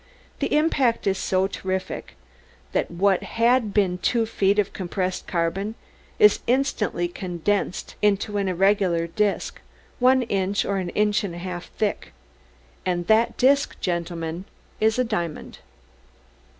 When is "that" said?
2.71-2.89, 13.05-13.37